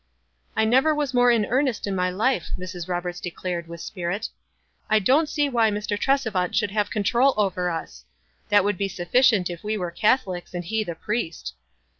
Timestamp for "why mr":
5.47-5.95